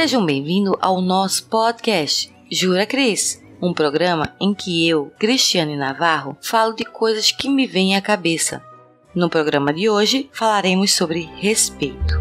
[0.00, 6.72] Sejam bem-vindos ao nosso podcast Jura Cris, um programa em que eu, Cristiane Navarro, falo
[6.72, 8.62] de coisas que me vêm à cabeça.
[9.12, 12.14] No programa de hoje falaremos sobre respeito.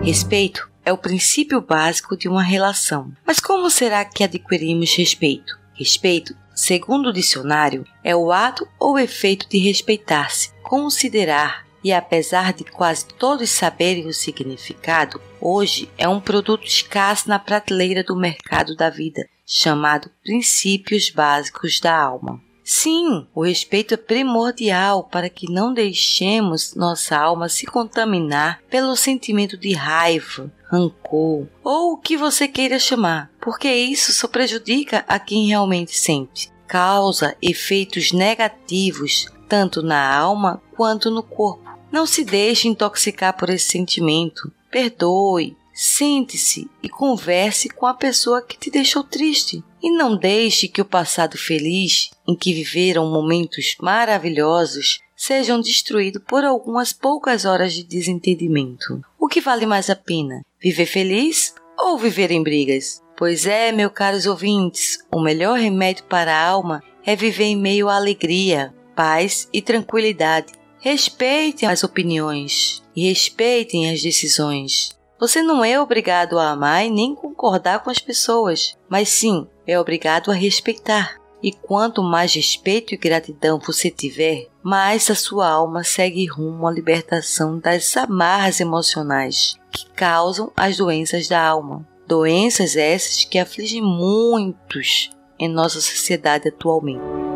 [0.00, 3.10] Respeito é o princípio básico de uma relação.
[3.26, 5.58] Mas como será que adquirimos respeito?
[5.74, 12.64] Respeito, segundo o dicionário, é o ato ou efeito de respeitar-se, considerar, e apesar de
[12.64, 18.90] quase todos saberem o significado, hoje é um produto escasso na prateleira do mercado da
[18.90, 22.40] vida, chamado princípios básicos da alma.
[22.62, 29.56] Sim, o respeito é primordial para que não deixemos nossa alma se contaminar pelo sentimento
[29.56, 35.48] de raiva, rancor ou o que você queira chamar, porque isso só prejudica a quem
[35.48, 36.52] realmente sente.
[36.66, 41.67] Causa efeitos negativos tanto na alma quanto no corpo.
[41.90, 44.52] Não se deixe intoxicar por esse sentimento.
[44.70, 49.62] Perdoe, sente-se e converse com a pessoa que te deixou triste.
[49.82, 56.44] E não deixe que o passado feliz, em que viveram momentos maravilhosos, sejam destruídos por
[56.44, 59.00] algumas poucas horas de desentendimento.
[59.18, 60.42] O que vale mais a pena?
[60.60, 63.02] Viver feliz ou viver em brigas?
[63.16, 67.88] Pois é, meus caros ouvintes, o melhor remédio para a alma é viver em meio
[67.88, 70.57] à alegria, paz e tranquilidade.
[70.80, 74.90] Respeitem as opiniões e respeitem as decisões.
[75.18, 79.78] Você não é obrigado a amar e nem concordar com as pessoas, mas sim é
[79.78, 81.16] obrigado a respeitar.
[81.42, 86.70] E quanto mais respeito e gratidão você tiver, mais a sua alma segue rumo à
[86.70, 91.86] libertação das amarras emocionais que causam as doenças da alma.
[92.06, 97.27] Doenças essas que afligem muitos em nossa sociedade atualmente.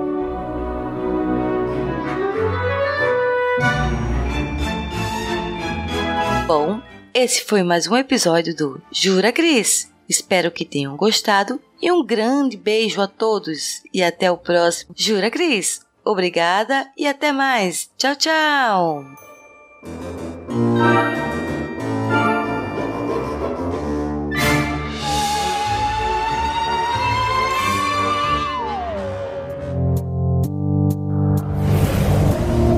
[6.55, 6.83] Bom,
[7.15, 9.91] esse foi mais um episódio do Jura Cris.
[10.07, 15.31] Espero que tenham gostado e um grande beijo a todos e até o próximo Jura
[15.31, 15.81] Cris.
[16.05, 17.89] Obrigada e até mais.
[17.97, 19.03] Tchau, tchau.